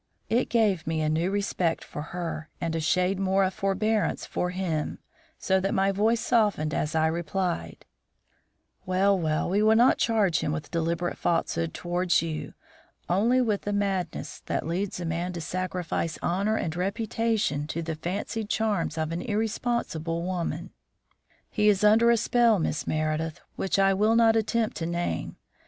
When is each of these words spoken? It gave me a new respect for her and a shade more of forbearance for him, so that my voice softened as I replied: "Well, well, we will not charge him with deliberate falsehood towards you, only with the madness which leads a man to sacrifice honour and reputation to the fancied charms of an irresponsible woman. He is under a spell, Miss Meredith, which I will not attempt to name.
It 0.31 0.49
gave 0.49 0.87
me 0.87 1.01
a 1.01 1.09
new 1.09 1.29
respect 1.29 1.83
for 1.83 2.01
her 2.01 2.49
and 2.59 2.75
a 2.75 2.79
shade 2.79 3.19
more 3.19 3.43
of 3.43 3.53
forbearance 3.53 4.25
for 4.25 4.49
him, 4.49 4.97
so 5.37 5.59
that 5.59 5.75
my 5.75 5.91
voice 5.91 6.19
softened 6.19 6.73
as 6.73 6.95
I 6.95 7.05
replied: 7.05 7.85
"Well, 8.83 9.15
well, 9.15 9.47
we 9.47 9.61
will 9.61 9.75
not 9.75 9.99
charge 9.99 10.39
him 10.39 10.51
with 10.51 10.71
deliberate 10.71 11.19
falsehood 11.19 11.75
towards 11.75 12.23
you, 12.23 12.55
only 13.09 13.41
with 13.41 13.61
the 13.61 13.73
madness 13.73 14.41
which 14.47 14.63
leads 14.63 14.99
a 14.99 15.05
man 15.05 15.33
to 15.33 15.39
sacrifice 15.39 16.17
honour 16.23 16.55
and 16.55 16.75
reputation 16.75 17.67
to 17.67 17.83
the 17.83 17.93
fancied 17.93 18.49
charms 18.49 18.97
of 18.97 19.11
an 19.11 19.21
irresponsible 19.21 20.23
woman. 20.23 20.71
He 21.51 21.69
is 21.69 21.83
under 21.83 22.09
a 22.09 22.17
spell, 22.17 22.57
Miss 22.57 22.87
Meredith, 22.87 23.39
which 23.55 23.77
I 23.77 23.93
will 23.93 24.15
not 24.15 24.35
attempt 24.35 24.77
to 24.77 24.87
name. 24.87 25.35